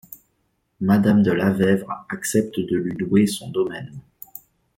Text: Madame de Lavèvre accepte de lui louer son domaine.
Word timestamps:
Madame 0.79 1.21
de 1.21 1.31
Lavèvre 1.31 2.05
accepte 2.09 2.59
de 2.59 2.75
lui 2.75 2.93
louer 2.95 3.27
son 3.27 3.51
domaine. 3.51 3.99